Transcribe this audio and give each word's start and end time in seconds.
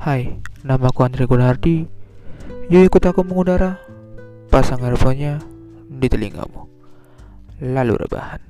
Hai, 0.00 0.40
nama 0.64 0.88
aku 0.88 1.04
Andre 1.04 1.28
Gunardi. 1.28 1.84
Yuk 2.72 2.88
ikut 2.88 3.04
aku 3.04 3.20
mengudara. 3.20 3.76
Pasang 4.48 4.80
earphone-nya 4.80 5.44
di 5.92 6.08
telingamu. 6.08 6.64
Lalu 7.60 8.00
rebahan. 8.00 8.40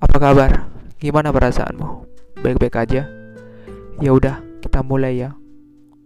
Apa 0.00 0.16
kabar? 0.16 0.72
Gimana 0.96 1.28
perasaanmu? 1.28 2.08
Baik-baik 2.40 2.80
aja? 2.80 3.04
Ya 4.00 4.10
udah, 4.16 4.40
kita 4.64 4.80
mulai 4.80 5.20
ya. 5.20 5.36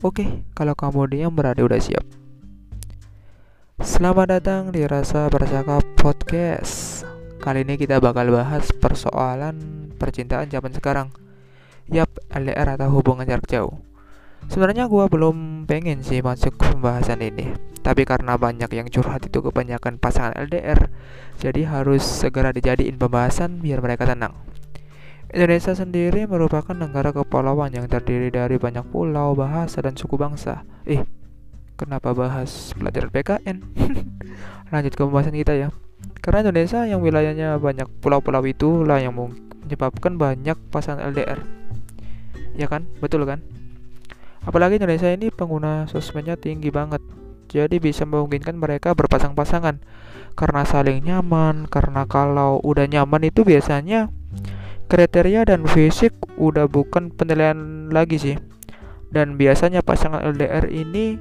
Oke, 0.03 0.43
kalau 0.59 0.75
kamu 0.75 1.07
diam 1.07 1.31
berarti 1.31 1.63
udah 1.63 1.79
siap. 1.79 2.03
Selamat 3.79 4.35
datang 4.35 4.75
di 4.75 4.83
Rasa 4.83 5.31
Bercakap 5.31 5.87
Podcast. 5.95 7.07
Kali 7.39 7.63
ini 7.63 7.79
kita 7.79 8.03
bakal 8.03 8.35
bahas 8.35 8.67
persoalan 8.83 9.95
percintaan 9.95 10.51
zaman 10.51 10.75
sekarang. 10.75 11.15
Yap, 11.91 12.23
LDR 12.31 12.79
atau 12.79 12.95
hubungan 12.95 13.27
jarak 13.27 13.49
jauh. 13.51 13.83
Sebenarnya 14.51 14.91
gue 14.91 15.05
belum 15.07 15.67
pengen 15.71 16.03
sih 16.03 16.23
masuk 16.23 16.59
ke 16.59 16.75
pembahasan 16.75 17.23
ini. 17.23 17.55
Tapi 17.83 18.07
karena 18.07 18.39
banyak 18.39 18.71
yang 18.71 18.87
curhat 18.87 19.27
itu 19.27 19.43
kebanyakan 19.43 19.99
pasangan 19.99 20.39
LDR 20.39 20.87
Jadi 21.43 21.67
harus 21.67 22.07
segera 22.07 22.55
dijadiin 22.55 22.95
pembahasan 22.95 23.59
biar 23.59 23.83
mereka 23.83 24.07
tenang. 24.07 24.39
Indonesia 25.33 25.73
sendiri 25.75 26.29
merupakan 26.29 26.77
negara 26.77 27.11
kepulauan 27.11 27.73
yang 27.73 27.89
terdiri 27.89 28.29
dari 28.29 28.61
banyak 28.61 28.85
pulau, 28.93 29.33
bahasa, 29.33 29.81
dan 29.81 29.97
suku 29.97 30.21
bangsa. 30.21 30.63
Eh, 30.85 31.03
kenapa 31.75 32.13
bahas 32.13 32.77
pelajaran 32.77 33.11
PKN? 33.11 33.57
Lanjut 34.73 34.93
ke 34.93 35.03
pembahasan 35.03 35.35
kita 35.35 35.57
ya. 35.57 35.69
Karena 36.21 36.47
Indonesia 36.47 36.85
yang 36.85 37.01
wilayahnya 37.01 37.57
banyak 37.59 37.89
pulau-pulau 38.05 38.45
itulah 38.45 39.01
yang 39.01 39.17
menyebabkan 39.17 40.21
banyak 40.21 40.55
pasangan 40.71 41.11
LDR 41.11 41.62
Ya 42.57 42.69
kan? 42.69 42.85
Betul 43.01 43.25
kan? 43.25 43.41
Apalagi 44.43 44.77
Indonesia 44.83 45.07
ini 45.09 45.31
pengguna 45.31 45.87
sosmednya 45.87 46.35
tinggi 46.35 46.69
banget. 46.75 47.01
Jadi 47.53 47.79
bisa 47.79 48.09
memungkinkan 48.09 48.57
mereka 48.57 48.97
berpasang-pasangan 48.97 49.79
karena 50.33 50.63
saling 50.65 51.05
nyaman, 51.05 51.69
karena 51.69 52.09
kalau 52.09 52.59
udah 52.65 52.89
nyaman 52.89 53.29
itu 53.29 53.45
biasanya 53.45 54.09
kriteria 54.89 55.45
dan 55.45 55.69
fisik 55.69 56.17
udah 56.41 56.65
bukan 56.67 57.13
penilaian 57.13 57.93
lagi 57.93 58.17
sih. 58.17 58.37
Dan 59.13 59.37
biasanya 59.37 59.85
pasangan 59.85 60.25
LDR 60.25 60.73
ini 60.73 61.21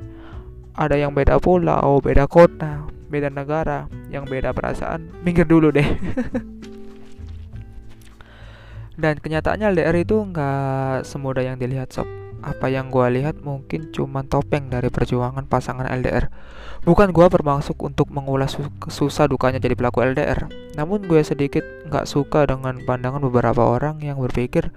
ada 0.80 0.96
yang 0.96 1.12
beda 1.12 1.44
pulau, 1.44 2.00
beda 2.00 2.26
kota, 2.32 2.88
beda 3.12 3.28
negara, 3.28 3.92
yang 4.08 4.24
beda 4.24 4.56
perasaan. 4.56 5.12
Minggir 5.28 5.44
dulu 5.44 5.76
deh. 5.76 5.86
dan 9.00 9.20
kenyataannya 9.20 9.72
LDR 9.72 9.96
itu 10.04 10.20
nggak 10.20 11.08
semudah 11.08 11.44
yang 11.44 11.58
dilihat 11.60 11.92
sob 11.92 12.08
apa 12.42 12.74
yang 12.74 12.90
gue 12.90 13.22
lihat 13.22 13.38
mungkin 13.46 13.94
cuma 13.94 14.26
topeng 14.26 14.74
dari 14.74 14.90
perjuangan 14.90 15.46
pasangan 15.46 15.86
LDR. 15.86 16.34
Bukan 16.82 17.14
gue 17.14 17.30
bermaksud 17.30 17.78
untuk 17.78 18.10
mengulas 18.10 18.58
susah 18.90 19.30
dukanya 19.30 19.62
jadi 19.62 19.78
pelaku 19.78 20.02
LDR. 20.02 20.50
Namun 20.74 21.06
gue 21.06 21.22
sedikit 21.22 21.62
nggak 21.86 22.10
suka 22.10 22.50
dengan 22.50 22.82
pandangan 22.82 23.22
beberapa 23.22 23.62
orang 23.62 24.02
yang 24.02 24.18
berpikir 24.18 24.74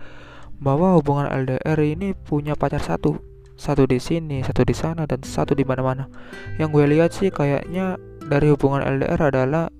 bahwa 0.61 0.92
hubungan 1.01 1.27
LDR 1.33 1.81
ini 1.81 2.12
punya 2.12 2.53
pacar 2.53 2.85
satu, 2.85 3.17
satu 3.57 3.89
di 3.89 3.97
sini, 3.97 4.45
satu 4.45 4.62
di 4.62 4.77
sana, 4.77 5.09
dan 5.09 5.25
satu 5.25 5.57
di 5.57 5.65
mana-mana. 5.65 6.12
Yang 6.61 6.69
gue 6.69 6.85
lihat 6.92 7.11
sih 7.17 7.33
kayaknya 7.33 7.97
dari 8.29 8.53
hubungan 8.53 8.85
LDR 8.85 9.33
adalah 9.33 9.73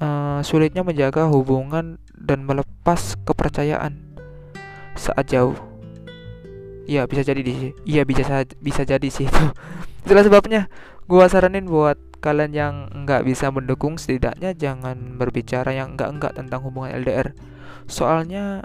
uh, 0.00 0.40
sulitnya 0.44 0.84
menjaga 0.84 1.28
hubungan 1.28 2.00
dan 2.16 2.44
melepas 2.44 3.16
kepercayaan 3.24 4.16
saat 4.96 5.28
jauh 5.28 5.56
Iya 6.86 7.02
bisa 7.10 7.26
jadi 7.26 7.42
di 7.42 7.74
Iya 7.82 8.06
bisa 8.06 8.46
bisa 8.62 8.86
jadi 8.86 9.08
sih 9.10 9.26
itu. 9.26 9.44
Itulah 10.06 10.22
sebabnya 10.22 10.70
gua 11.10 11.26
saranin 11.26 11.66
buat 11.66 11.98
kalian 12.22 12.52
yang 12.54 12.74
nggak 13.04 13.26
bisa 13.26 13.50
mendukung 13.50 13.98
setidaknya 13.98 14.54
jangan 14.54 15.18
berbicara 15.18 15.74
yang 15.74 15.98
enggak-enggak 15.98 16.38
tentang 16.38 16.62
hubungan 16.62 16.94
LDR. 16.94 17.34
Soalnya 17.90 18.62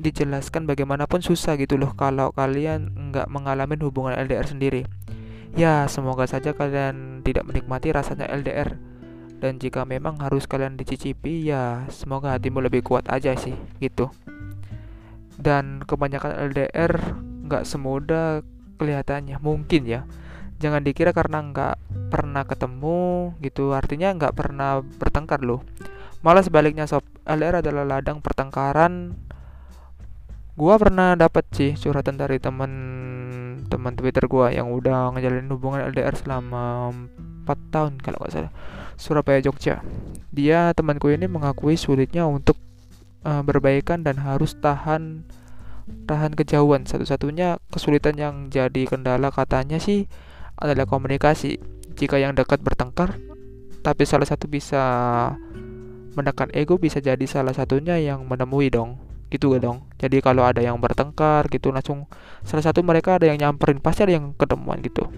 dijelaskan 0.00 0.64
bagaimanapun 0.64 1.20
susah 1.20 1.60
gitu 1.60 1.76
loh 1.76 1.92
kalau 1.92 2.32
kalian 2.32 3.12
nggak 3.12 3.28
mengalami 3.28 3.76
hubungan 3.80 4.16
LDR 4.16 4.44
sendiri. 4.44 4.84
Ya, 5.56 5.88
semoga 5.90 6.28
saja 6.30 6.54
kalian 6.54 7.26
tidak 7.26 7.48
menikmati 7.48 7.90
rasanya 7.90 8.28
LDR. 8.30 8.89
Dan 9.40 9.56
jika 9.56 9.88
memang 9.88 10.20
harus 10.20 10.44
kalian 10.44 10.76
dicicipi, 10.76 11.48
ya 11.48 11.88
semoga 11.88 12.36
hatimu 12.36 12.60
lebih 12.60 12.84
kuat 12.84 13.08
aja 13.08 13.32
sih, 13.40 13.56
gitu. 13.80 14.12
Dan 15.40 15.80
kebanyakan 15.88 16.52
LDR 16.52 16.92
nggak 17.48 17.64
semudah 17.64 18.44
kelihatannya 18.76 19.40
mungkin 19.40 19.88
ya. 19.88 20.04
Jangan 20.60 20.84
dikira 20.84 21.16
karena 21.16 21.40
nggak 21.40 21.74
pernah 22.12 22.44
ketemu 22.44 23.32
gitu. 23.40 23.72
Artinya 23.72 24.12
nggak 24.12 24.36
pernah 24.36 24.84
bertengkar 24.84 25.40
loh. 25.40 25.64
Malah 26.20 26.44
sebaliknya 26.44 26.84
sob. 26.84 27.00
LR 27.24 27.64
adalah 27.64 27.88
ladang 27.88 28.20
pertengkaran. 28.20 29.16
Gua 30.52 30.76
pernah 30.76 31.16
dapat 31.16 31.48
sih 31.56 31.72
curhatan 31.72 32.20
dari 32.20 32.36
teman 32.36 32.72
teman 33.72 33.96
Twitter 33.96 34.28
gua 34.28 34.52
yang 34.52 34.68
udah 34.68 35.16
ngejalanin 35.16 35.48
hubungan 35.48 35.88
LDR 35.88 36.12
selama 36.12 36.92
4 37.50 37.74
tahun 37.74 37.92
kalau 37.98 38.22
nggak 38.22 38.32
salah 38.32 38.52
Surabaya 39.00 39.40
Jogja. 39.40 39.80
Dia 40.28 40.76
temanku 40.76 41.08
ini 41.08 41.24
mengakui 41.24 41.80
sulitnya 41.80 42.28
untuk 42.28 42.60
uh, 43.24 43.40
berbaikan 43.40 44.04
dan 44.04 44.20
harus 44.20 44.52
tahan 44.60 45.24
tahan 46.04 46.36
kejauhan. 46.36 46.84
Satu-satunya 46.84 47.56
kesulitan 47.72 48.20
yang 48.20 48.34
jadi 48.52 48.84
kendala 48.84 49.32
katanya 49.32 49.80
sih 49.80 50.04
adalah 50.60 50.84
komunikasi. 50.84 51.56
Jika 51.96 52.20
yang 52.20 52.36
dekat 52.36 52.60
bertengkar 52.60 53.16
tapi 53.80 54.04
salah 54.04 54.28
satu 54.28 54.44
bisa 54.44 54.84
menekan 56.12 56.52
ego 56.52 56.76
bisa 56.76 57.00
jadi 57.00 57.24
salah 57.24 57.56
satunya 57.56 57.96
yang 57.96 58.28
menemui 58.28 58.68
dong. 58.68 59.00
Gitu 59.32 59.56
dong? 59.62 59.88
Jadi 59.96 60.20
kalau 60.20 60.44
ada 60.44 60.60
yang 60.60 60.76
bertengkar 60.76 61.48
gitu 61.48 61.72
langsung 61.72 62.04
salah 62.44 62.66
satu 62.66 62.84
mereka 62.84 63.16
ada 63.16 63.30
yang 63.30 63.40
nyamperin 63.40 63.80
pasti 63.80 64.04
ada 64.04 64.20
yang 64.20 64.36
ketemuan 64.36 64.84
gitu. 64.84 65.08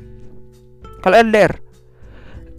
Kalau 1.03 1.19
LDR 1.19 1.72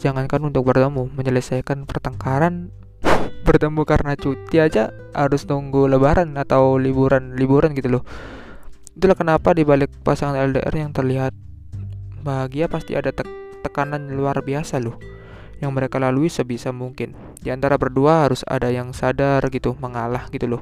jangankan 0.03 0.51
untuk 0.51 0.67
bertemu 0.67 1.07
menyelesaikan 1.15 1.87
pertengkaran. 1.87 2.75
Bertemu 3.47 3.87
karena 3.87 4.19
cuti 4.19 4.59
aja 4.59 4.91
harus 5.15 5.47
nunggu 5.47 5.87
lebaran 5.87 6.35
atau 6.35 6.75
liburan 6.75 7.39
liburan 7.39 7.71
gitu 7.71 7.99
loh. 7.99 8.03
Itulah 8.99 9.15
kenapa 9.15 9.55
di 9.55 9.63
balik 9.63 9.91
pasangan 10.03 10.35
LDR 10.35 10.75
yang 10.75 10.91
terlihat 10.91 11.31
bahagia 12.23 12.67
pasti 12.67 12.95
ada 12.95 13.11
te 13.15 13.23
tekanan 13.63 14.11
luar 14.11 14.43
biasa 14.43 14.79
loh 14.83 14.99
yang 15.63 15.71
mereka 15.71 15.99
lalui 15.99 16.27
sebisa 16.27 16.75
mungkin. 16.75 17.15
Di 17.39 17.51
antara 17.51 17.79
berdua 17.79 18.27
harus 18.27 18.43
ada 18.47 18.67
yang 18.67 18.91
sadar 18.91 19.43
gitu 19.51 19.75
mengalah 19.79 20.27
gitu 20.31 20.51
loh. 20.51 20.61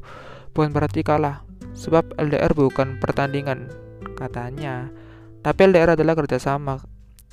Bukan 0.54 0.70
berarti 0.70 1.02
kalah 1.02 1.42
sebab 1.74 2.14
LDR 2.22 2.54
bukan 2.54 3.02
pertandingan 3.02 3.70
katanya. 4.18 4.94
Tapi 5.42 5.74
LDR 5.74 5.98
adalah 5.98 6.14
kerjasama 6.14 6.91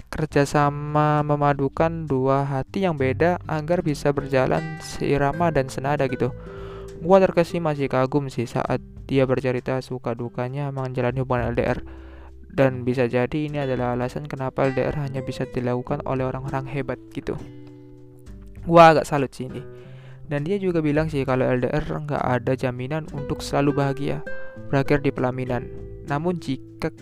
kerjasama 0.08 1.20
memadukan 1.22 2.08
dua 2.08 2.44
hati 2.44 2.84
yang 2.88 2.96
beda 2.96 3.38
agar 3.44 3.84
bisa 3.84 4.10
berjalan 4.10 4.80
seirama 4.80 5.52
dan 5.52 5.68
senada 5.68 6.08
gitu. 6.08 6.32
Gua 6.98 7.22
terkesima 7.22 7.72
masih 7.72 7.86
kagum 7.86 8.26
sih 8.26 8.48
saat 8.48 8.82
dia 9.06 9.22
bercerita 9.28 9.78
suka 9.78 10.18
dukanya 10.18 10.74
menjalani 10.74 11.22
hubungan 11.22 11.54
LDR 11.54 11.78
dan 12.48 12.82
bisa 12.82 13.06
jadi 13.06 13.46
ini 13.46 13.62
adalah 13.62 13.94
alasan 13.94 14.26
kenapa 14.26 14.66
LDR 14.66 14.96
hanya 14.98 15.22
bisa 15.22 15.46
dilakukan 15.46 16.02
oleh 16.08 16.26
orang-orang 16.26 16.66
hebat 16.66 16.98
gitu. 17.14 17.38
Gua 18.66 18.96
agak 18.96 19.06
salut 19.06 19.30
sih 19.30 19.46
ini. 19.46 19.62
Dan 20.28 20.44
dia 20.44 20.60
juga 20.60 20.84
bilang 20.84 21.08
sih 21.08 21.24
kalau 21.24 21.48
LDR 21.48 21.84
nggak 21.88 22.20
ada 22.20 22.52
jaminan 22.52 23.08
untuk 23.16 23.40
selalu 23.40 23.80
bahagia, 23.80 24.20
berakhir 24.68 25.00
di 25.00 25.08
pelaminan. 25.08 25.64
Namun 26.04 26.36
jika 26.36 26.92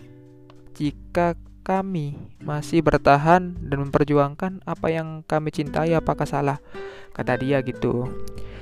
jika 0.77 1.35
kami 1.67 2.15
masih 2.39 2.79
bertahan 2.79 3.59
dan 3.59 3.79
memperjuangkan 3.83 4.63
apa 4.63 4.87
yang 4.87 5.27
kami 5.27 5.51
cintai 5.51 5.99
apakah 5.99 6.23
salah? 6.23 6.63
Kata 7.11 7.35
dia 7.35 7.59
gitu. 7.67 8.07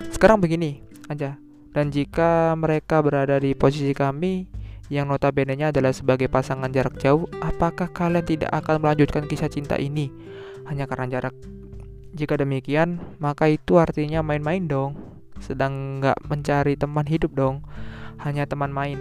Sekarang 0.09 0.41
begini 0.41 0.81
aja 1.13 1.37
dan 1.77 1.93
jika 1.93 2.57
mereka 2.57 3.05
berada 3.05 3.37
di 3.37 3.53
posisi 3.53 3.93
kami 3.93 4.49
yang 4.89 5.13
notabene 5.13 5.53
nya 5.53 5.69
adalah 5.69 5.93
sebagai 5.93 6.33
pasangan 6.33 6.73
jarak 6.73 6.97
jauh 6.97 7.29
apakah 7.45 7.93
kalian 7.93 8.25
tidak 8.25 8.49
akan 8.57 8.81
melanjutkan 8.81 9.29
kisah 9.29 9.53
cinta 9.53 9.77
ini? 9.77 10.09
Hanya 10.65 10.89
karena 10.89 11.21
jarak. 11.21 11.37
Jika 12.17 12.41
demikian 12.41 13.05
maka 13.21 13.53
itu 13.53 13.77
artinya 13.77 14.25
main-main 14.25 14.65
dong. 14.65 14.97
Sedang 15.45 16.01
nggak 16.01 16.25
mencari 16.25 16.79
teman 16.81 17.05
hidup 17.05 17.37
dong. 17.37 17.61
Hanya 18.23 18.49
teman 18.49 18.73
main. 18.73 18.97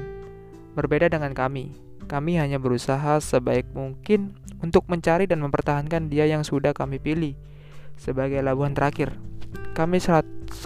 Berbeda 0.76 1.08
dengan 1.08 1.32
kami 1.32 1.93
kami 2.14 2.38
hanya 2.38 2.62
berusaha 2.62 3.18
sebaik 3.18 3.74
mungkin 3.74 4.38
untuk 4.62 4.86
mencari 4.86 5.26
dan 5.26 5.42
mempertahankan 5.42 6.14
dia 6.14 6.30
yang 6.30 6.46
sudah 6.46 6.70
kami 6.70 7.02
pilih 7.02 7.34
sebagai 7.98 8.38
labuhan 8.46 8.78
terakhir. 8.78 9.18
Kami 9.74 9.98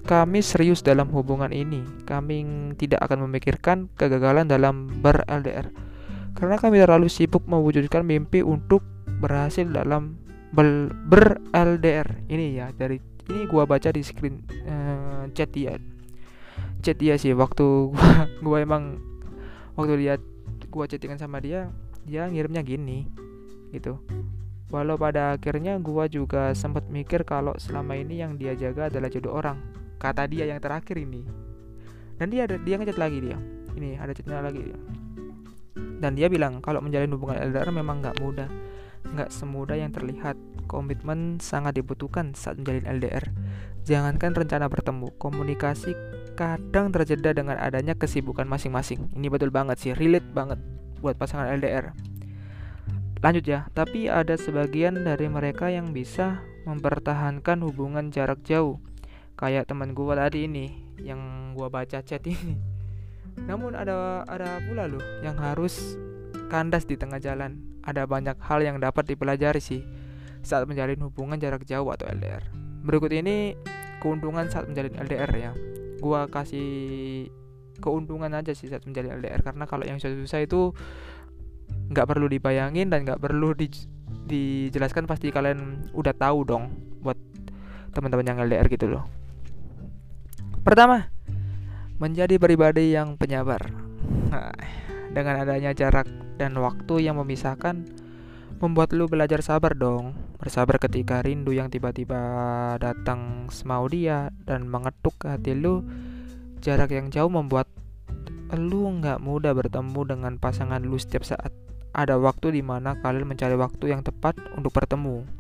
kami 0.04 0.44
serius 0.44 0.84
dalam 0.84 1.08
hubungan 1.16 1.56
ini. 1.56 1.80
Kami 2.04 2.44
tidak 2.76 3.00
akan 3.08 3.32
memikirkan 3.32 3.88
kegagalan 3.96 4.52
dalam 4.52 4.92
ber-LDR. 5.00 5.72
Karena 6.36 6.60
kami 6.60 6.84
terlalu 6.84 7.08
sibuk 7.08 7.48
mewujudkan 7.48 8.04
mimpi 8.04 8.44
untuk 8.44 8.84
berhasil 9.24 9.64
dalam 9.64 10.20
ber-LDR. 10.52 12.28
Ini 12.28 12.46
ya 12.60 12.68
dari 12.76 13.00
ini 13.32 13.48
gua 13.48 13.64
baca 13.64 13.88
di 13.96 14.04
screen 14.04 14.44
uh, 14.68 15.32
chat 15.32 15.48
dia. 15.56 15.80
Chat 16.84 17.00
dia 17.00 17.16
sih 17.16 17.32
waktu 17.32 17.64
gua, 17.96 18.28
gua 18.44 18.58
emang 18.60 19.00
waktu 19.80 19.96
lihat 19.96 20.20
gua 20.70 20.86
chattingan 20.86 21.20
sama 21.20 21.40
dia, 21.40 21.72
dia 22.04 22.28
ngirimnya 22.28 22.62
gini 22.64 23.08
gitu. 23.72 24.00
Walau 24.68 25.00
pada 25.00 25.40
akhirnya 25.40 25.80
gua 25.80 26.12
juga 26.12 26.52
sempat 26.52 26.88
mikir 26.92 27.24
kalau 27.24 27.56
selama 27.56 27.96
ini 27.96 28.20
yang 28.20 28.36
dia 28.36 28.56
jaga 28.56 28.92
adalah 28.92 29.08
jodoh 29.08 29.36
orang. 29.36 29.60
Kata 29.98 30.28
dia 30.28 30.46
yang 30.46 30.60
terakhir 30.60 31.00
ini. 31.00 31.24
Dan 32.20 32.30
dia 32.30 32.46
ada 32.46 32.60
dia 32.60 32.76
ngechat 32.76 33.00
lagi 33.00 33.18
dia. 33.24 33.38
Ini 33.78 33.98
ada 33.98 34.12
chatnya 34.12 34.44
lagi 34.44 34.62
dia. 34.62 34.80
Dan 35.98 36.14
dia 36.14 36.28
bilang 36.28 36.60
kalau 36.62 36.84
menjalin 36.84 37.10
hubungan 37.16 37.40
LDR 37.40 37.72
memang 37.72 38.04
nggak 38.04 38.20
mudah. 38.22 38.50
Nggak 39.08 39.30
semudah 39.32 39.78
yang 39.80 39.90
terlihat. 39.96 40.36
Komitmen 40.68 41.40
sangat 41.40 41.80
dibutuhkan 41.80 42.36
saat 42.36 42.60
menjalin 42.60 42.84
LDR 43.00 43.32
jangankan 43.88 44.36
rencana 44.36 44.68
bertemu 44.68 45.16
komunikasi 45.16 45.96
kadang 46.38 46.94
terjeda 46.94 47.34
dengan 47.34 47.58
adanya 47.58 47.98
kesibukan 47.98 48.46
masing-masing. 48.46 49.10
Ini 49.18 49.28
betul 49.34 49.50
banget 49.50 49.82
sih 49.82 49.92
relate 49.98 50.30
banget 50.32 50.62
buat 51.02 51.18
pasangan 51.18 51.50
LDR 51.58 51.94
lanjut 53.18 53.50
ya 53.50 53.66
tapi 53.74 54.06
ada 54.06 54.38
sebagian 54.38 55.02
dari 55.02 55.26
mereka 55.26 55.74
yang 55.74 55.90
bisa 55.90 56.46
mempertahankan 56.70 57.66
hubungan 57.66 58.14
jarak 58.14 58.46
jauh. 58.46 58.78
Kayak 59.34 59.70
teman 59.70 59.98
gue 59.98 60.14
tadi 60.14 60.46
ini 60.46 60.66
yang 61.02 61.52
gue 61.58 61.66
baca 61.66 62.06
chat 62.06 62.22
ini. 62.30 62.58
Namun 63.50 63.74
ada 63.74 64.22
ada 64.30 64.62
pula 64.66 64.86
loh 64.86 65.02
yang 65.26 65.38
harus 65.42 65.98
kandas 66.54 66.86
di 66.86 66.94
tengah 66.94 67.18
jalan. 67.18 67.58
Ada 67.82 68.06
banyak 68.06 68.38
hal 68.38 68.62
yang 68.62 68.78
dapat 68.78 69.10
dipelajari 69.10 69.64
sih 69.64 69.82
saat 70.48 70.64
menjalin 70.64 71.00
hubungan 71.04 71.36
jarak 71.36 71.68
jauh 71.68 71.92
atau 71.92 72.08
LDR 72.08 72.40
berikut 72.88 73.12
ini 73.12 73.60
keuntungan 74.00 74.48
saat 74.48 74.72
menjalin 74.72 74.96
LDR 74.96 75.32
ya 75.36 75.52
gue 75.98 76.22
kasih 76.30 76.70
keuntungan 77.78 78.34
aja 78.34 78.54
sih 78.58 78.70
saat 78.70 78.86
menjalin 78.86 79.22
LDR 79.22 79.42
karena 79.46 79.70
kalau 79.70 79.86
yang 79.86 80.02
susah-susah 80.02 80.46
itu 80.46 80.74
nggak 81.94 82.08
perlu 82.10 82.26
dibayangin 82.26 82.90
dan 82.90 83.06
nggak 83.06 83.22
perlu 83.22 83.54
di, 83.54 83.70
dijelaskan 84.30 85.06
pasti 85.06 85.30
kalian 85.30 85.92
udah 85.94 86.14
tahu 86.16 86.48
dong 86.48 86.74
buat 87.04 87.20
teman-teman 87.94 88.26
yang 88.26 88.40
LDR 88.48 88.68
gitu 88.72 88.90
loh 88.90 89.06
Pertama, 90.68 91.08
menjadi 91.96 92.36
pribadi 92.36 92.92
yang 92.92 93.16
penyabar. 93.16 93.72
Nah, 94.28 94.52
dengan 95.16 95.40
adanya 95.40 95.72
jarak 95.72 96.04
dan 96.36 96.60
waktu 96.60 97.08
yang 97.08 97.16
memisahkan, 97.24 97.88
membuat 98.58 98.94
lu 98.94 99.06
belajar 99.06 99.46
sabar 99.46 99.78
dong. 99.78 100.18
Bersabar 100.42 100.82
ketika 100.82 101.22
rindu 101.22 101.54
yang 101.54 101.70
tiba-tiba 101.70 102.20
datang 102.82 103.52
semau 103.54 103.86
dia 103.86 104.34
dan 104.46 104.66
mengetuk 104.66 105.18
hati 105.26 105.54
lu. 105.54 105.86
Jarak 106.62 106.94
yang 106.94 107.14
jauh 107.14 107.30
membuat 107.30 107.70
lu 108.56 108.90
nggak 108.98 109.22
mudah 109.22 109.54
bertemu 109.54 110.02
dengan 110.08 110.34
pasangan 110.42 110.82
lu 110.82 110.98
setiap 110.98 111.22
saat. 111.26 111.54
Ada 111.94 112.18
waktu 112.18 112.58
di 112.58 112.62
mana 112.66 112.98
kalian 113.02 113.30
mencari 113.30 113.58
waktu 113.58 113.94
yang 113.94 114.02
tepat 114.06 114.38
untuk 114.54 114.74
bertemu 114.74 115.38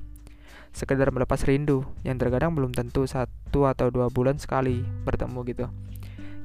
sekedar 0.78 1.10
melepas 1.10 1.42
rindu 1.42 1.90
yang 2.06 2.22
terkadang 2.22 2.54
belum 2.54 2.70
tentu 2.70 3.10
satu 3.10 3.66
atau 3.66 3.90
dua 3.90 4.14
bulan 4.14 4.38
sekali 4.38 4.86
bertemu 5.08 5.40
gitu. 5.50 5.66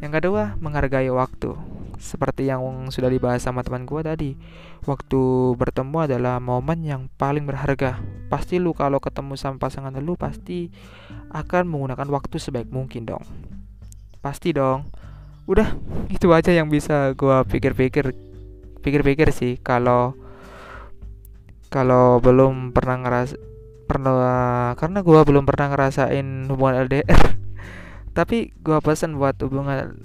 Yang 0.00 0.12
kedua, 0.18 0.56
menghargai 0.56 1.12
waktu. 1.12 1.52
Seperti 2.00 2.48
yang 2.48 2.62
sudah 2.88 3.08
dibahas 3.08 3.44
sama 3.44 3.60
teman 3.64 3.88
gue 3.88 4.00
tadi, 4.04 4.30
waktu 4.84 5.22
bertemu 5.56 5.96
adalah 6.08 6.38
momen 6.38 6.84
yang 6.84 7.02
paling 7.16 7.44
berharga. 7.44 8.00
Pasti 8.28 8.60
lu 8.60 8.72
kalau 8.72 9.00
ketemu 9.00 9.36
sama 9.36 9.56
pasangan 9.60 9.96
lu 10.00 10.16
pasti 10.16 10.72
akan 11.32 11.68
menggunakan 11.68 12.08
waktu 12.08 12.36
sebaik 12.36 12.68
mungkin 12.68 13.08
dong. 13.08 13.24
Pasti 14.24 14.52
dong. 14.52 14.88
Udah, 15.44 15.74
itu 16.08 16.30
aja 16.30 16.54
yang 16.54 16.70
bisa 16.70 17.12
gue 17.18 17.36
pikir-pikir 17.50 18.14
pikir-pikir 18.82 19.30
sih 19.30 19.56
kalau 19.62 20.18
kalau 21.70 22.18
belum 22.18 22.74
pernah 22.74 22.98
ngeras 22.98 23.38
pernah 23.86 24.74
karena 24.74 25.00
gue 25.00 25.20
belum 25.22 25.46
pernah 25.46 25.72
ngerasain 25.72 26.50
hubungan 26.50 26.84
LDR 26.84 27.22
tapi 28.18 28.50
gue 28.60 28.78
pesan 28.82 29.16
buat 29.16 29.38
hubungan 29.40 29.96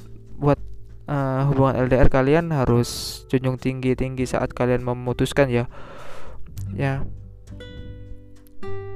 uh, 1.10 1.48
hubungan 1.50 1.88
LDR 1.88 2.12
kalian 2.12 2.54
harus 2.54 3.24
junjung 3.32 3.58
tinggi 3.58 3.96
tinggi 3.98 4.28
saat 4.28 4.54
kalian 4.54 4.84
memutuskan 4.84 5.50
ya. 5.50 5.66
Ya. 6.76 7.08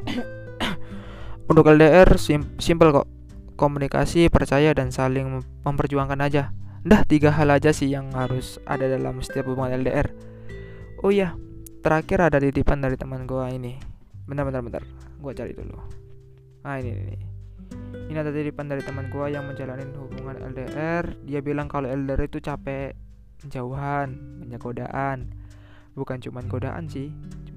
Untuk 1.50 1.66
LDR 1.68 2.08
sim 2.22 2.56
simple 2.62 2.92
kok. 2.94 3.08
Komunikasi 3.58 4.30
percaya 4.34 4.74
dan 4.74 4.90
saling 4.90 5.42
memperjuangkan 5.64 6.20
aja. 6.22 6.52
Dah 6.82 7.06
tiga 7.06 7.30
hal 7.30 7.54
aja 7.54 7.70
sih 7.70 7.94
yang 7.94 8.10
harus 8.18 8.58
ada 8.66 8.90
dalam 8.90 9.22
setiap 9.22 9.54
hubungan 9.54 9.78
LDR 9.86 10.32
oh 11.02 11.10
iya 11.10 11.34
terakhir 11.82 12.30
ada 12.30 12.38
titipan 12.38 12.82
dari 12.82 12.96
teman 12.96 13.26
gue 13.26 13.46
ini. 13.52 13.74
Bentar 14.30 14.46
bentar 14.46 14.62
bentar. 14.62 14.84
Gue 15.18 15.34
cari 15.34 15.54
dulu. 15.58 15.78
Ah 16.62 16.78
ini 16.78 16.94
ini 16.94 17.31
ini 18.12 18.18
ada 18.20 18.32
titipan 18.32 18.68
dari 18.68 18.84
teman 18.84 19.08
gue 19.08 19.26
yang 19.32 19.48
menjalani 19.48 19.88
hubungan 19.96 20.36
LDR 20.52 21.16
dia 21.24 21.40
bilang 21.40 21.72
kalau 21.72 21.88
LDR 21.88 22.28
itu 22.28 22.44
capek 22.44 22.92
jauhan 23.48 24.20
banyak 24.44 24.62
godaan. 24.62 25.32
Bukan 25.92 26.24
cuman 26.24 26.48
godaan 26.48 26.88
sih 26.88 27.12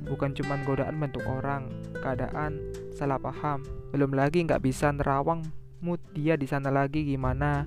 bukan 0.04 0.36
cuman 0.36 0.62
godaan 0.68 1.00
bentuk 1.00 1.24
orang 1.24 1.68
keadaan 1.98 2.60
salah 2.92 3.18
paham. 3.18 3.64
Belum 3.90 4.12
lagi 4.12 4.44
nggak 4.44 4.60
bisa 4.60 4.92
nerawang 4.92 5.42
mood 5.80 6.00
dia 6.12 6.36
di 6.36 6.46
sana 6.46 6.70
lagi 6.70 7.04
gimana. 7.04 7.66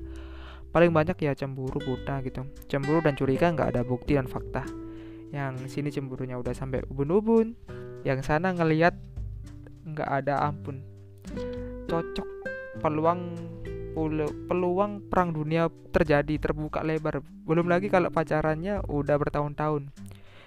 Paling 0.71 0.93
banyak 0.93 1.17
ya 1.17 1.33
cemburu 1.33 1.81
buta 1.81 2.21
gitu. 2.21 2.45
Cemburu 2.69 3.01
dan 3.01 3.17
curiga 3.17 3.49
nggak 3.49 3.75
ada 3.75 3.81
bukti 3.81 4.15
dan 4.15 4.29
fakta. 4.29 4.63
Yang 5.33 5.71
sini 5.71 5.89
cemburunya 5.89 6.37
udah 6.37 6.53
sampai 6.53 6.85
ubun-ubun. 6.87 7.57
Yang 8.05 8.29
sana 8.29 8.53
ngelihat 8.53 8.93
nggak 9.87 10.09
ada 10.23 10.45
ampun. 10.45 10.83
Cocok 11.87 12.36
peluang 12.79 13.21
peluang 14.45 15.09
perang 15.09 15.33
dunia 15.33 15.73
terjadi 15.89 16.37
terbuka 16.37 16.85
lebar. 16.85 17.25
Belum 17.25 17.65
lagi 17.65 17.89
kalau 17.89 18.13
pacarannya 18.13 18.85
udah 18.85 19.15
bertahun-tahun. 19.17 19.89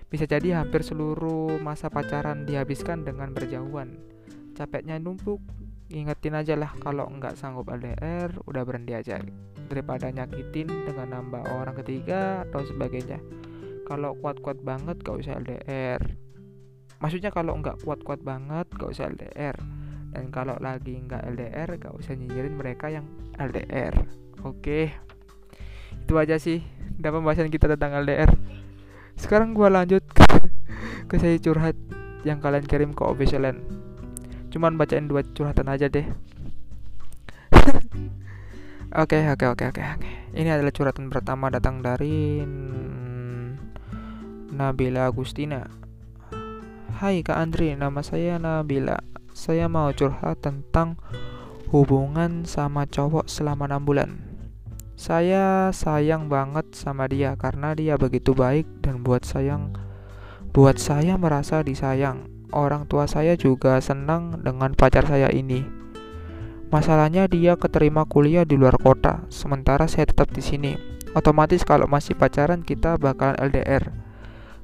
Bisa 0.07 0.27
jadi 0.27 0.63
hampir 0.63 0.87
seluruh 0.87 1.59
masa 1.59 1.91
pacaran 1.91 2.47
dihabiskan 2.47 3.03
dengan 3.03 3.35
berjauhan. 3.35 3.99
Capeknya 4.55 5.03
numpuk 5.03 5.43
ingetin 5.91 6.39
aja 6.39 6.55
lah 6.55 6.71
kalau 6.79 7.11
nggak 7.11 7.35
sanggup 7.35 7.67
LDR 7.67 8.31
udah 8.47 8.63
berhenti 8.63 8.95
aja. 8.95 9.19
Daripada 9.67 10.11
nyakitin 10.15 10.71
dengan 10.87 11.19
nambah 11.19 11.51
orang 11.51 11.75
ketiga 11.83 12.47
atau 12.47 12.63
sebagainya. 12.63 13.19
Kalau 13.91 14.15
kuat-kuat 14.15 14.63
banget 14.63 15.03
gak 15.03 15.19
usah 15.19 15.43
LDR 15.43 15.99
maksudnya 17.01 17.33
kalau 17.33 17.57
nggak 17.59 17.81
kuat-kuat 17.83 18.21
banget 18.21 18.69
gak 18.77 18.93
usah 18.93 19.09
LDR 19.09 19.57
dan 20.11 20.29
kalau 20.35 20.59
lagi 20.59 20.99
nggak 20.99 21.23
LDR 21.35 21.69
gak 21.79 21.95
usah 21.95 22.19
nyinyirin 22.19 22.59
mereka 22.59 22.91
yang 22.91 23.07
LDR 23.39 23.95
oke 24.43 24.91
itu 26.03 26.15
aja 26.19 26.37
sih 26.37 26.63
udah 26.99 27.11
pembahasan 27.15 27.49
kita 27.49 27.71
tentang 27.71 27.95
LDR 28.03 28.31
sekarang 29.15 29.55
gua 29.55 29.71
lanjut 29.71 30.03
ke, 30.11 30.27
ke 31.07 31.17
saya 31.19 31.39
curhat 31.39 31.79
yang 32.27 32.43
kalian 32.43 32.67
kirim 32.67 32.91
ke 32.93 33.03
officialan 33.07 33.63
cuman 34.51 34.75
bacain 34.75 35.07
dua 35.07 35.23
curhatan 35.23 35.71
aja 35.71 35.87
deh 35.87 36.07
Oke 38.91 39.23
oke 39.23 39.47
oke 39.55 39.71
oke 39.71 39.83
oke. 39.87 40.11
Ini 40.35 40.51
adalah 40.51 40.75
curhatan 40.75 41.15
pertama 41.15 41.47
datang 41.47 41.79
dari 41.79 42.43
Nabila 44.51 45.07
Agustina. 45.07 45.63
Hai 46.99 47.23
Kak 47.23 47.39
Andri, 47.39 47.79
nama 47.79 48.03
saya 48.03 48.43
Nabila. 48.43 48.99
Saya 49.41 49.73
mau 49.73 49.89
curhat 49.97 50.45
tentang 50.45 51.01
hubungan 51.73 52.45
sama 52.45 52.85
cowok 52.85 53.25
selama 53.25 53.73
6 53.73 53.89
bulan. 53.89 54.21
Saya 55.01 55.73
sayang 55.73 56.29
banget 56.29 56.77
sama 56.77 57.09
dia 57.09 57.33
karena 57.41 57.73
dia 57.73 57.97
begitu 57.97 58.37
baik 58.37 58.69
dan 58.85 59.01
buat 59.01 59.25
sayang 59.25 59.73
buat 60.53 60.77
saya 60.77 61.17
merasa 61.17 61.65
disayang. 61.65 62.29
Orang 62.53 62.85
tua 62.85 63.09
saya 63.09 63.33
juga 63.33 63.81
senang 63.81 64.45
dengan 64.45 64.77
pacar 64.77 65.09
saya 65.09 65.33
ini. 65.33 65.65
Masalahnya 66.69 67.25
dia 67.25 67.57
keterima 67.57 68.05
kuliah 68.05 68.45
di 68.45 68.61
luar 68.61 68.77
kota, 68.77 69.25
sementara 69.33 69.89
saya 69.89 70.05
tetap 70.05 70.29
di 70.37 70.45
sini. 70.45 70.77
Otomatis 71.17 71.65
kalau 71.65 71.89
masih 71.89 72.13
pacaran 72.13 72.61
kita 72.61 73.01
bakalan 73.01 73.41
LDR 73.41 73.89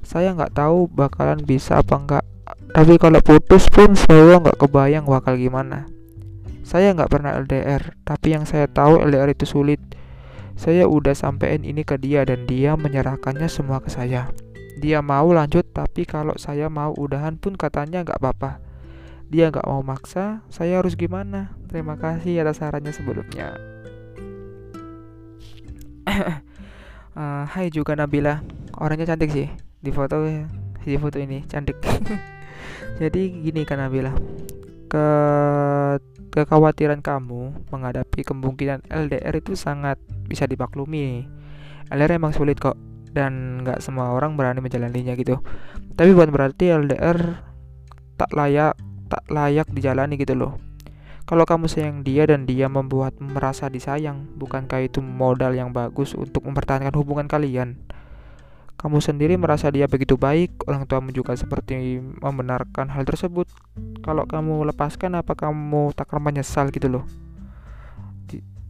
saya 0.07 0.31
nggak 0.31 0.55
tahu 0.55 0.87
bakalan 0.87 1.43
bisa 1.43 1.83
apa 1.83 1.99
enggak 1.99 2.23
tapi 2.71 2.99
kalau 2.99 3.19
putus 3.23 3.67
pun 3.71 3.95
saya 3.97 4.37
nggak 4.37 4.59
kebayang 4.59 5.07
bakal 5.07 5.33
gimana 5.39 5.87
Saya 6.67 6.91
nggak 6.91 7.07
pernah 7.07 7.31
LDR, 7.39 7.95
tapi 8.03 8.35
yang 8.35 8.43
saya 8.43 8.67
tahu 8.67 8.99
LDR 8.99 9.31
itu 9.31 9.47
sulit. 9.47 9.79
Saya 10.59 10.83
udah 10.83 11.15
sampein 11.15 11.63
ini 11.63 11.87
ke 11.87 11.95
dia 11.95 12.27
dan 12.27 12.43
dia 12.43 12.75
menyerahkannya 12.75 13.47
semua 13.47 13.79
ke 13.79 13.87
saya. 13.87 14.27
Dia 14.75 14.99
mau 14.99 15.31
lanjut, 15.31 15.63
tapi 15.71 16.03
kalau 16.03 16.35
saya 16.35 16.67
mau 16.67 16.91
udahan 16.91 17.39
pun 17.39 17.55
katanya 17.55 18.03
nggak 18.03 18.19
apa-apa. 18.19 18.59
Dia 19.31 19.47
nggak 19.47 19.63
mau 19.63 19.79
maksa, 19.79 20.43
saya 20.51 20.83
harus 20.83 20.99
gimana? 20.99 21.55
Terima 21.71 21.95
kasih 21.95 22.43
atas 22.43 22.59
sarannya 22.59 22.91
sebelumnya. 22.91 23.55
uh, 27.15 27.67
juga 27.71 27.95
Nabila, 27.95 28.43
orangnya 28.75 29.15
cantik 29.15 29.31
sih 29.31 29.47
di 29.79 29.91
foto 29.95 30.19
di 30.83 30.95
foto 30.99 31.15
ini 31.15 31.47
cantik. 31.47 31.79
Jadi 32.97 33.45
gini 33.45 33.61
kan 33.63 33.81
Nabila, 33.81 34.13
ke 34.87 35.07
kekhawatiran 36.33 37.01
kamu 37.01 37.69
menghadapi 37.73 38.21
kemungkinan 38.21 38.85
LDR 38.89 39.33
itu 39.37 39.57
sangat 39.57 39.97
bisa 40.27 40.45
dimaklumi. 40.45 41.25
LDR 41.89 42.19
emang 42.19 42.35
sulit 42.35 42.59
kok 42.61 42.77
dan 43.15 43.63
nggak 43.65 43.81
semua 43.81 44.13
orang 44.13 44.37
berani 44.37 44.61
menjalaninya 44.61 45.17
gitu. 45.17 45.41
Tapi 45.97 46.09
bukan 46.13 46.29
berarti 46.29 46.69
LDR 46.73 47.17
tak 48.17 48.33
layak 48.33 48.77
tak 49.07 49.23
layak 49.31 49.67
dijalani 49.71 50.19
gitu 50.19 50.35
loh. 50.35 50.59
Kalau 51.27 51.43
kamu 51.43 51.67
sayang 51.67 52.07
dia 52.07 52.23
dan 52.23 52.47
dia 52.47 52.71
membuat 52.71 53.19
merasa 53.19 53.67
disayang, 53.67 54.31
bukankah 54.39 54.87
itu 54.87 55.03
modal 55.03 55.51
yang 55.51 55.75
bagus 55.75 56.15
untuk 56.15 56.47
mempertahankan 56.47 56.95
hubungan 56.95 57.27
kalian? 57.27 57.83
Kamu 58.77 59.01
sendiri 59.01 59.33
merasa 59.41 59.73
dia 59.73 59.89
begitu 59.89 60.13
baik, 60.21 60.69
orang 60.69 60.85
tuamu 60.85 61.09
juga 61.09 61.33
seperti 61.33 61.97
membenarkan 62.21 62.93
hal 62.93 63.09
tersebut. 63.09 63.49
Kalau 64.05 64.29
kamu 64.29 64.69
lepaskan, 64.69 65.17
apa 65.17 65.33
kamu 65.33 65.97
tak 65.97 66.13
akan 66.13 66.21
menyesal 66.21 66.69
gitu 66.69 66.85
loh? 66.85 67.05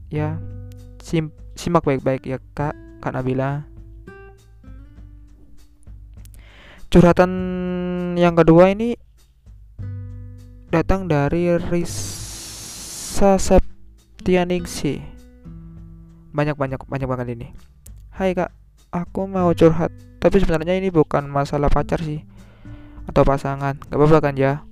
ya, 0.07 0.39
sim 1.03 1.35
simak 1.59 1.83
baik-baik 1.83 2.23
ya 2.23 2.39
kak, 2.55 2.71
kak 3.03 3.11
Nabila. 3.11 3.67
Curhatan 6.87 7.31
yang 8.15 8.31
kedua 8.39 8.71
ini 8.71 8.95
datang 10.71 11.11
dari 11.11 11.59
Risa 11.59 13.35
Septianingsi. 13.35 15.03
Banyak 16.31 16.55
banyak 16.55 16.79
banyak 16.87 17.07
banget 17.11 17.27
ini. 17.35 17.47
Hai 18.15 18.31
kak, 18.31 18.55
aku 19.03 19.29
mau 19.29 19.53
curhat 19.53 19.93
tapi 20.17 20.41
sebenarnya 20.41 20.75
ini 20.75 20.89
bukan 20.89 21.29
masalah 21.29 21.69
pacar 21.69 22.01
sih. 22.01 22.25
Atau 23.07 23.23
pasangan 23.23 23.79
gak 23.87 23.95
apa-apa 23.95 24.19
kan 24.19 24.35
ya? 24.35 24.65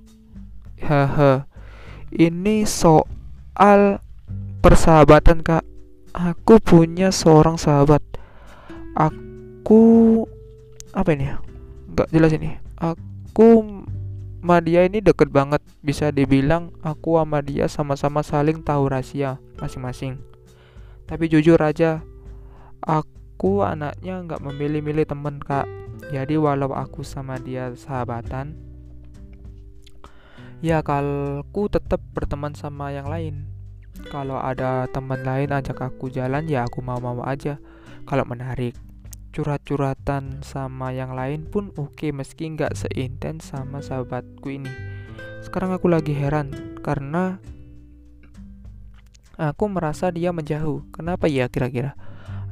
Haha 0.82 1.48
ini 2.12 2.68
soal 2.68 4.02
persahabatan 4.60 5.40
kak. 5.40 5.64
Aku 6.12 6.60
punya 6.60 7.08
seorang 7.08 7.56
sahabat. 7.56 8.04
Aku 8.96 9.80
apa 10.96 11.12
ini 11.12 11.28
ya? 11.28 11.36
Nggak 11.92 12.08
jelas 12.12 12.32
ini. 12.36 12.50
Aku 12.76 13.64
sama 14.40 14.60
dia 14.60 14.84
ini 14.84 15.00
deket 15.00 15.32
banget. 15.32 15.64
Bisa 15.80 16.12
dibilang 16.12 16.72
aku 16.84 17.16
sama 17.16 17.40
dia 17.40 17.64
sama-sama 17.68 18.20
saling 18.20 18.60
tahu 18.60 18.92
rahasia 18.92 19.40
masing-masing. 19.60 20.20
Tapi 21.08 21.32
jujur 21.32 21.60
aja 21.60 22.04
aku 22.84 23.15
aku 23.36 23.60
anaknya 23.60 24.24
nggak 24.24 24.40
memilih-milih 24.40 25.04
temen 25.04 25.36
kak. 25.36 25.68
Jadi 26.08 26.40
walau 26.40 26.72
aku 26.72 27.04
sama 27.04 27.36
dia 27.36 27.68
sahabatan 27.76 28.56
ya 30.64 30.80
kalau 30.80 31.44
aku 31.44 31.68
tetap 31.68 32.00
berteman 32.16 32.56
sama 32.56 32.96
yang 32.96 33.12
lain. 33.12 33.52
Kalau 34.08 34.40
ada 34.40 34.88
teman 34.88 35.20
lain 35.20 35.52
ajak 35.52 35.84
aku 35.84 36.08
jalan 36.08 36.48
ya 36.48 36.64
aku 36.64 36.80
mau-mau 36.80 37.20
aja. 37.28 37.60
Kalau 38.08 38.24
menarik 38.24 38.72
curhat-curhatan 39.36 40.40
sama 40.40 40.96
yang 40.96 41.12
lain 41.12 41.44
pun 41.44 41.76
oke 41.76 41.92
okay, 41.92 42.16
meski 42.16 42.48
nggak 42.56 42.72
seintens 42.72 43.52
sama 43.52 43.84
sahabatku 43.84 44.48
ini. 44.48 44.72
Sekarang 45.44 45.76
aku 45.76 45.92
lagi 45.92 46.16
heran 46.16 46.80
karena 46.80 47.36
aku 49.36 49.68
merasa 49.68 50.08
dia 50.08 50.32
menjauh. 50.32 50.88
Kenapa 50.88 51.28
ya 51.28 51.52
kira-kira 51.52 51.96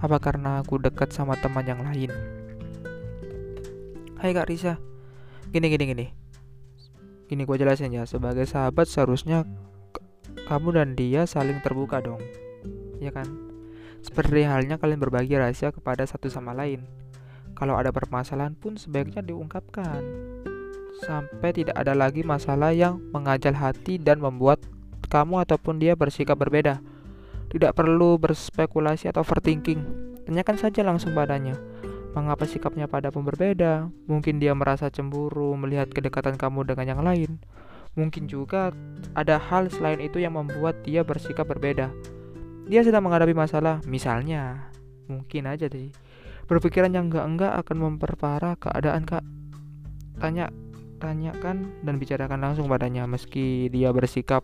apa 0.04 0.20
karena 0.20 0.61
aku 0.61 0.76
dekat 0.76 1.16
sama 1.16 1.32
teman 1.40 1.64
yang 1.64 1.80
lain? 1.80 2.12
Hai 4.20 4.37
Kak 4.37 4.52
Risa. 4.52 4.76
Gini 5.49 5.73
gini 5.73 5.84
gini. 5.88 6.06
Gini 7.25 7.49
gue 7.49 7.56
jelasin 7.56 7.88
ya, 7.88 8.04
sebagai 8.04 8.44
sahabat 8.44 8.84
seharusnya 8.84 9.49
kamu 10.44 10.76
dan 10.76 10.92
dia 10.92 11.25
saling 11.25 11.56
terbuka 11.64 12.04
dong. 12.04 12.20
Ya 13.00 13.16
kan? 13.16 13.25
Seperti 14.04 14.44
halnya 14.44 14.76
kalian 14.76 15.00
berbagi 15.00 15.40
rahasia 15.40 15.73
kepada 15.73 16.04
satu 16.04 16.28
sama 16.28 16.52
lain. 16.52 16.84
Kalau 17.56 17.80
ada 17.80 17.88
permasalahan 17.88 18.52
pun 18.52 18.76
sebaiknya 18.76 19.25
diungkapkan. 19.25 20.04
Sampai 21.00 21.56
tidak 21.56 21.80
ada 21.80 21.96
lagi 21.96 22.20
masalah 22.20 22.76
yang 22.76 23.00
mengajal 23.08 23.56
hati 23.56 23.96
dan 23.96 24.20
membuat 24.20 24.61
kamu 25.08 25.49
ataupun 25.49 25.80
dia 25.80 25.96
bersikap 25.96 26.37
berbeda. 26.37 26.84
Tidak 27.54 27.70
perlu 27.70 28.18
berspekulasi 28.18 29.14
atau 29.14 29.23
overthinking. 29.23 29.78
Tanyakan 30.26 30.58
saja 30.58 30.82
langsung 30.82 31.14
padanya. 31.14 31.54
Mengapa 32.11 32.50
sikapnya 32.50 32.90
padamu 32.90 33.23
berbeda? 33.23 33.94
Mungkin 34.11 34.42
dia 34.42 34.58
merasa 34.58 34.90
cemburu 34.90 35.54
melihat 35.54 35.87
kedekatan 35.87 36.34
kamu 36.34 36.66
dengan 36.66 36.87
yang 36.90 37.02
lain. 37.06 37.38
Mungkin 37.94 38.26
juga 38.26 38.75
ada 39.14 39.38
hal 39.38 39.70
selain 39.70 40.02
itu 40.02 40.18
yang 40.18 40.34
membuat 40.34 40.82
dia 40.82 41.06
bersikap 41.06 41.46
berbeda. 41.46 41.94
Dia 42.66 42.82
sedang 42.82 43.06
menghadapi 43.06 43.38
masalah, 43.38 43.78
misalnya. 43.87 44.75
Mungkin 45.06 45.46
aja 45.46 45.70
sih. 45.70 45.94
Berpikiran 46.50 46.90
yang 46.90 47.06
enggak-enggak 47.06 47.54
akan 47.54 47.76
memperparah 47.87 48.58
keadaan 48.58 49.06
kak. 49.06 49.23
Tanya, 50.18 50.50
tanyakan 50.99 51.70
dan 51.87 52.02
bicarakan 52.02 52.40
langsung 52.42 52.66
padanya 52.66 53.06
meski 53.06 53.70
dia 53.70 53.94
bersikap 53.94 54.42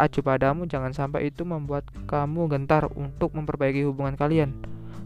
acuh 0.00 0.24
padamu 0.24 0.66
jangan 0.66 0.90
sampai 0.90 1.30
itu 1.30 1.46
membuat 1.46 1.86
kamu 2.08 2.50
gentar 2.50 2.88
untuk 2.96 3.36
memperbaiki 3.36 3.86
hubungan 3.86 4.16
kalian. 4.18 4.56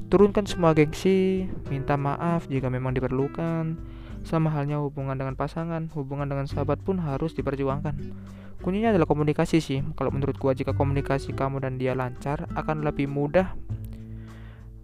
Turunkan 0.08 0.48
semua 0.48 0.72
gengsi, 0.72 1.44
minta 1.68 2.00
maaf 2.00 2.48
jika 2.48 2.72
memang 2.72 2.96
diperlukan. 2.96 3.76
Sama 4.24 4.48
halnya 4.52 4.80
hubungan 4.80 5.14
dengan 5.16 5.36
pasangan, 5.36 5.92
hubungan 5.92 6.28
dengan 6.28 6.48
sahabat 6.48 6.80
pun 6.80 6.96
harus 7.00 7.36
diperjuangkan. 7.36 7.94
Kuncinya 8.58 8.90
adalah 8.90 9.06
komunikasi 9.06 9.60
sih. 9.60 9.84
Kalau 9.94 10.10
menurut 10.10 10.34
gua 10.40 10.56
jika 10.56 10.72
komunikasi 10.74 11.36
kamu 11.36 11.62
dan 11.62 11.76
dia 11.76 11.92
lancar, 11.92 12.48
akan 12.56 12.82
lebih 12.82 13.06
mudah 13.06 13.54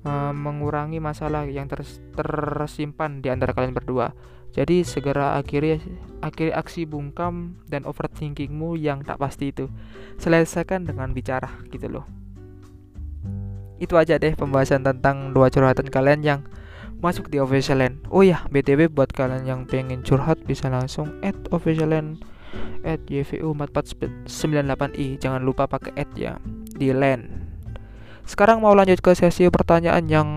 uh, 0.06 0.32
mengurangi 0.32 1.02
masalah 1.02 1.48
yang 1.48 1.66
ter 1.66 1.82
tersimpan 2.14 3.24
di 3.24 3.32
antara 3.32 3.56
kalian 3.56 3.74
berdua. 3.74 4.14
Jadi 4.54 4.86
segera 4.86 5.34
akhiri 5.34 5.82
akhiri 6.22 6.54
aksi 6.54 6.86
bungkam 6.86 7.58
dan 7.66 7.82
overthinkingmu 7.82 8.78
yang 8.78 9.02
tak 9.02 9.18
pasti 9.18 9.50
itu. 9.50 9.66
Selesaikan 10.22 10.86
dengan 10.86 11.10
bicara 11.10 11.50
gitu 11.74 11.90
loh. 11.90 12.06
Itu 13.82 13.98
aja 13.98 14.14
deh 14.16 14.38
pembahasan 14.38 14.86
tentang 14.86 15.34
dua 15.34 15.50
curhatan 15.50 15.90
kalian 15.90 16.22
yang 16.22 16.40
masuk 17.02 17.26
di 17.28 17.42
official 17.42 17.82
land. 17.82 17.98
Oh 18.14 18.22
ya, 18.22 18.46
BTW 18.48 18.94
buat 18.94 19.10
kalian 19.10 19.44
yang 19.44 19.60
pengen 19.66 20.06
curhat 20.06 20.38
bisa 20.46 20.70
langsung 20.70 21.10
add 21.26 21.36
official 21.50 21.90
land 21.90 22.22
at 22.86 23.02
YVU 23.10 23.52
4498i. 23.58 25.18
Jangan 25.18 25.42
lupa 25.42 25.66
pakai 25.66 25.98
add 25.98 26.14
ya 26.14 26.38
di 26.78 26.94
land. 26.94 27.26
Sekarang 28.24 28.62
mau 28.62 28.72
lanjut 28.72 29.02
ke 29.02 29.12
sesi 29.12 29.50
pertanyaan 29.50 30.06
yang 30.08 30.28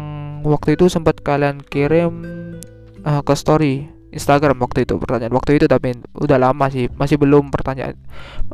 waktu 0.43 0.75
itu 0.75 0.89
sempat 0.91 1.21
kalian 1.23 1.63
kirim 1.63 2.19
uh, 3.07 3.23
ke 3.23 3.33
story 3.37 3.87
Instagram 4.07 4.55
waktu 4.63 4.87
itu 4.87 4.95
pertanyaan 4.95 5.35
waktu 5.35 5.59
itu 5.59 5.65
tapi 5.67 5.91
udah 6.15 6.39
lama 6.39 6.71
sih 6.71 6.87
masih 6.95 7.19
belum 7.19 7.51
pertanyaan. 7.51 7.99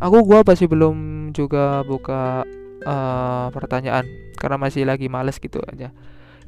Aku 0.02 0.26
gua 0.26 0.42
masih 0.42 0.66
belum 0.66 1.30
juga 1.30 1.86
buka 1.86 2.42
uh, 2.84 3.48
pertanyaan 3.54 4.06
karena 4.34 4.58
masih 4.58 4.84
lagi 4.90 5.06
males 5.08 5.38
gitu 5.38 5.62
aja. 5.70 5.94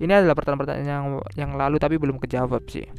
Ini 0.01 0.11
adalah 0.11 0.35
pertanyaan-pertanyaan 0.35 0.89
yang 0.89 1.05
yang 1.37 1.51
lalu 1.53 1.77
tapi 1.77 2.01
belum 2.01 2.17
kejawab 2.17 2.65
sih. 2.65 2.89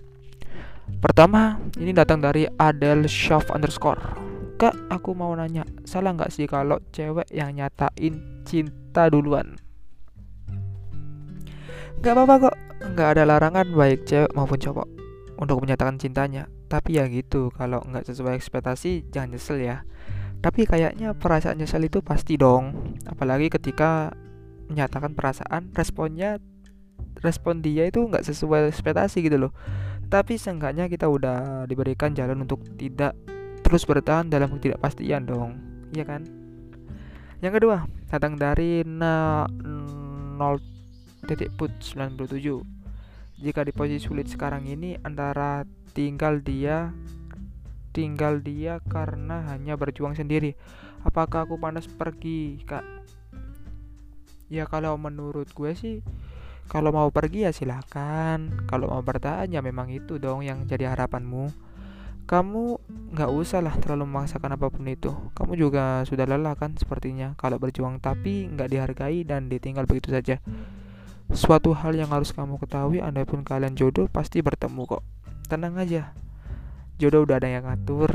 Pertama 1.03 1.59
ini 1.83 1.91
datang 1.91 2.23
dari 2.23 2.47
Adel 2.55 3.11
Shaf 3.11 3.51
underscore. 3.51 4.01
Kak 4.57 4.73
aku 4.89 5.13
mau 5.13 5.35
nanya 5.37 5.67
salah 5.85 6.17
nggak 6.17 6.33
sih 6.33 6.49
kalau 6.49 6.81
cewek 6.95 7.29
yang 7.35 7.53
nyatain 7.53 8.43
cinta 8.47 9.11
duluan? 9.11 9.59
Nggak 12.01 12.15
apa-apa 12.15 12.35
kok 12.49 12.57
nggak 12.95 13.09
ada 13.19 13.23
larangan 13.27 13.67
baik 13.75 14.07
cewek 14.07 14.31
maupun 14.33 14.63
cowok 14.63 14.96
untuk 15.37 15.61
menyatakan 15.63 16.01
cintanya. 16.01 16.49
Tapi 16.67 16.99
ya 16.99 17.07
gitu 17.07 17.55
kalau 17.55 17.81
nggak 17.85 18.09
sesuai 18.09 18.37
ekspektasi 18.37 19.09
jangan 19.13 19.37
nyesel 19.37 19.59
ya. 19.61 19.87
Tapi 20.41 20.69
kayaknya 20.69 21.17
perasaan 21.17 21.59
nyesel 21.61 21.87
itu 21.89 22.05
pasti 22.05 22.37
dong. 22.37 22.97
Apalagi 23.09 23.49
ketika 23.49 24.13
menyatakan 24.67 25.15
perasaan 25.15 25.71
responnya 25.73 26.43
respon 27.25 27.65
dia 27.65 27.89
itu 27.89 28.05
nggak 28.05 28.27
sesuai 28.27 28.69
ekspektasi 28.71 29.25
gitu 29.25 29.49
loh. 29.49 29.53
Tapi 30.07 30.39
seenggaknya 30.39 30.87
kita 30.87 31.11
udah 31.11 31.67
diberikan 31.67 32.15
jalan 32.15 32.47
untuk 32.47 32.63
tidak 32.79 33.17
terus 33.67 33.83
bertahan 33.83 34.31
dalam 34.31 34.53
ketidakpastian 34.55 35.27
dong. 35.27 35.59
Iya 35.91 36.07
kan? 36.07 36.23
Yang 37.43 37.53
kedua, 37.63 37.77
datang 38.07 38.39
dari 38.39 38.87
na 38.87 39.45
0 39.51 40.63
titik 41.27 41.51
put 41.59 41.75
97. 41.83 42.76
Jika 43.37 43.65
di 43.65 43.73
posisi 43.73 44.01
sulit 44.01 44.29
sekarang 44.33 44.65
ini 44.65 44.97
antara 45.05 45.65
tinggal 45.93 46.41
dia 46.41 46.93
tinggal 47.97 48.45
dia 48.45 48.85
karena 48.85 49.49
hanya 49.49 49.81
berjuang 49.81 50.13
sendiri. 50.13 50.53
Apakah 51.01 51.49
aku 51.49 51.57
panas 51.57 51.89
pergi, 51.89 52.61
Kak? 52.69 52.85
Ya 54.53 54.69
kalau 54.69 55.01
menurut 55.01 55.49
gue 55.57 55.73
sih 55.73 56.05
kalau 56.69 56.93
mau 56.93 57.09
pergi 57.09 57.49
ya 57.49 57.57
silakan. 57.57 58.69
Kalau 58.69 58.93
mau 58.93 59.01
bertahan 59.01 59.49
ya 59.49 59.65
memang 59.65 59.89
itu 59.89 60.21
dong 60.21 60.45
yang 60.45 60.69
jadi 60.69 60.93
harapanmu. 60.93 61.49
Kamu 62.27 62.65
nggak 63.17 63.31
usah 63.33 63.65
lah 63.65 63.73
terlalu 63.81 64.05
memaksakan 64.05 64.61
apa 64.61 64.69
pun 64.69 64.85
itu. 64.91 65.15
Kamu 65.33 65.57
juga 65.57 66.05
sudah 66.05 66.29
lelah 66.29 66.53
kan 66.53 66.77
sepertinya 66.77 67.33
kalau 67.41 67.57
berjuang 67.57 68.03
tapi 68.03 68.51
nggak 68.51 68.77
dihargai 68.77 69.25
dan 69.25 69.49
ditinggal 69.49 69.89
begitu 69.89 70.13
saja. 70.13 70.37
Suatu 71.35 71.75
hal 71.75 71.99
yang 71.99 72.15
harus 72.15 72.31
kamu 72.31 72.59
ketahui, 72.63 73.03
andai 73.03 73.27
pun 73.27 73.43
kalian 73.43 73.75
jodoh 73.75 74.07
pasti 74.07 74.39
bertemu 74.39 74.87
kok. 74.87 75.03
Tenang 75.51 75.75
aja, 75.79 76.15
jodoh 77.03 77.27
udah 77.27 77.43
ada 77.43 77.51
yang 77.51 77.67
ngatur. 77.67 78.11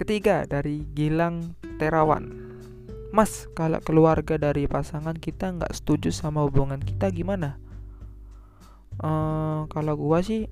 Ketiga 0.00 0.48
dari 0.48 0.88
Gilang 0.96 1.52
Terawan. 1.76 2.32
Mas, 3.12 3.50
kalau 3.52 3.82
keluarga 3.84 4.40
dari 4.40 4.64
pasangan 4.64 5.18
kita 5.18 5.52
nggak 5.60 5.76
setuju 5.76 6.08
sama 6.08 6.46
hubungan 6.46 6.80
kita 6.80 7.12
gimana? 7.12 7.60
Uh, 8.96 9.68
kalau 9.68 9.96
gua 10.00 10.24
sih 10.24 10.48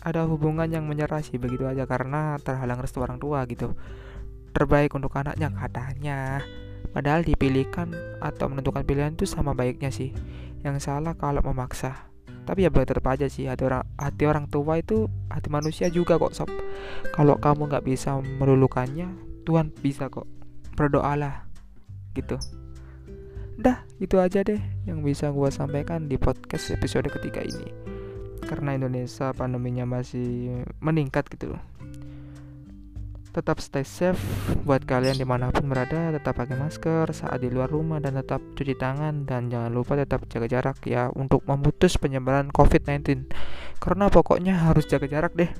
ada 0.00 0.24
hubungan 0.24 0.68
yang 0.70 0.86
menyerah 0.86 1.20
sih 1.20 1.36
begitu 1.36 1.66
aja 1.66 1.84
karena 1.84 2.38
terhalang 2.40 2.80
restu 2.80 3.04
orang 3.04 3.20
tua 3.20 3.44
gitu. 3.44 3.76
Terbaik 4.56 4.96
untuk 4.96 5.12
anaknya 5.12 5.52
katanya. 5.52 6.40
Padahal 6.96 7.20
dipilihkan 7.20 7.92
atau 8.24 8.48
menentukan 8.48 8.80
pilihan 8.88 9.12
itu 9.12 9.28
sama 9.28 9.52
baiknya 9.52 9.92
sih. 9.92 10.16
Yang 10.64 10.88
salah 10.88 11.12
kalau 11.12 11.44
memaksa. 11.44 12.08
Tapi 12.48 12.64
ya 12.64 12.72
betul 12.72 13.04
aja 13.04 13.28
sih 13.28 13.44
hati 13.44 13.68
orang 13.68 13.84
hati 14.00 14.24
orang 14.24 14.46
tua 14.48 14.80
itu 14.80 15.12
hati 15.28 15.52
manusia 15.52 15.92
juga 15.92 16.16
kok 16.16 16.32
sob. 16.32 16.48
Kalau 17.12 17.36
kamu 17.36 17.68
nggak 17.68 17.84
bisa 17.84 18.16
melulukannya, 18.40 19.12
Tuhan 19.44 19.76
bisa 19.84 20.08
kok. 20.08 20.24
Berdoalah 20.72 21.44
gitu 22.16 22.40
dah 23.56 23.80
itu 24.00 24.20
aja 24.20 24.44
deh 24.44 24.60
yang 24.84 25.00
bisa 25.00 25.32
gue 25.32 25.48
sampaikan 25.48 26.12
di 26.12 26.20
podcast 26.20 26.76
episode 26.76 27.08
ketiga 27.08 27.40
ini 27.40 27.72
karena 28.44 28.76
Indonesia 28.76 29.32
pandeminya 29.32 29.88
masih 29.88 30.60
meningkat 30.84 31.24
gitu 31.32 31.56
tetap 33.36 33.60
stay 33.60 33.84
safe 33.84 34.16
buat 34.64 34.88
kalian 34.88 35.20
di 35.20 35.28
mana 35.28 35.52
pun 35.52 35.68
berada. 35.68 36.08
Tetap 36.16 36.40
pakai 36.40 36.56
masker 36.56 37.12
saat 37.12 37.36
di 37.44 37.52
luar 37.52 37.68
rumah 37.68 38.00
dan 38.00 38.16
tetap 38.16 38.40
cuci 38.56 38.72
tangan. 38.72 39.28
Dan 39.28 39.52
jangan 39.52 39.68
lupa 39.68 39.92
tetap 40.00 40.24
jaga 40.32 40.48
jarak 40.48 40.80
ya 40.88 41.12
untuk 41.12 41.44
memutus 41.44 42.00
penyebaran 42.00 42.48
COVID-19 42.48 43.28
karena 43.76 44.08
pokoknya 44.08 44.56
harus 44.56 44.88
jaga 44.88 45.04
jarak 45.04 45.36
deh. 45.36 45.52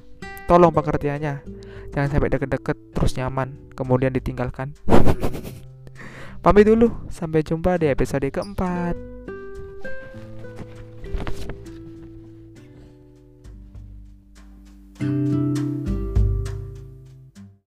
Tolong 0.49 0.73
pengertiannya. 0.73 1.45
Jangan 1.93 2.09
sampai 2.09 2.33
deket-deket 2.33 2.97
terus 2.97 3.13
nyaman 3.21 3.77
kemudian 3.77 4.17
ditinggalkan. 4.17 4.73
Pamit 6.45 6.65
dulu, 6.65 6.89
sampai 7.13 7.45
jumpa 7.45 7.77
di 7.77 7.93
episode 7.93 8.25
keempat. 8.33 8.97